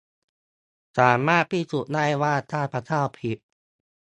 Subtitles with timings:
[0.97, 3.37] สามารถพิสูจน์ได้ว่า ข้าพเจ้าผิด